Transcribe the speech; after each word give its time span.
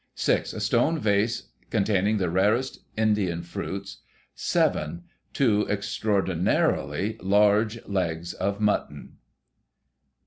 6.— 0.15 0.51
A 0.53 0.59
stone 0.59 0.97
vase, 0.97 1.51
containing 1.69 2.17
the 2.17 2.31
rarest 2.31 2.79
Indian 2.97 3.43
fruits. 3.43 3.99
7.— 4.33 5.03
Two 5.33 5.67
extraordinarily 5.69 7.19
large 7.21 7.85
legs 7.85 8.33
of 8.33 8.59
mutton. 8.59 9.17